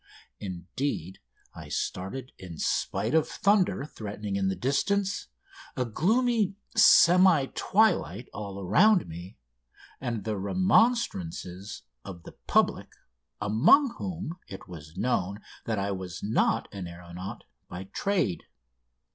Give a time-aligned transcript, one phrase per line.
[0.39, 1.19] Indeed,
[1.53, 5.27] I started in spite of thunder threatening in the distance,
[5.77, 9.37] a gloomy semi twilight all around me,
[9.99, 12.89] and the remonstrances of the public,
[13.39, 18.45] among whom it was known that I was not an aeronaut by trade.